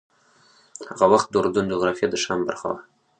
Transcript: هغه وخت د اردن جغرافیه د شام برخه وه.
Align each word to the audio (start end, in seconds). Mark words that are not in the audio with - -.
هغه 0.89 1.05
وخت 1.13 1.27
د 1.31 1.35
اردن 1.41 1.65
جغرافیه 1.71 2.07
د 2.09 2.15
شام 2.23 2.39
برخه 2.49 2.65
وه. 2.71 2.79